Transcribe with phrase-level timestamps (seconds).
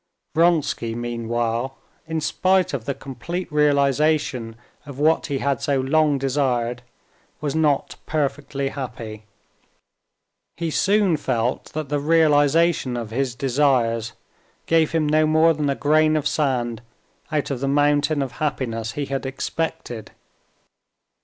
[0.33, 4.55] Vronsky, meanwhile, in spite of the complete realization
[4.87, 6.81] of what he had so long desired,
[7.39, 9.25] was not perfectly happy.
[10.57, 14.13] He soon felt that the realization of his desires
[14.65, 16.81] gave him no more than a grain of sand
[17.31, 20.09] out of the mountain of happiness he had expected.